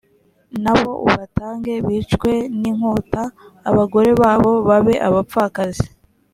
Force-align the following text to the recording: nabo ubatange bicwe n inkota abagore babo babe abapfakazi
nabo 0.63 0.89
ubatange 1.07 1.73
bicwe 1.87 2.31
n 2.59 2.61
inkota 2.71 3.23
abagore 3.69 4.11
babo 4.21 4.51
babe 4.67 4.95
abapfakazi 5.07 5.87